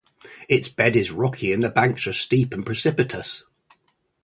[0.49, 3.43] Its bed is rocky, and the banks are steep and precipitous.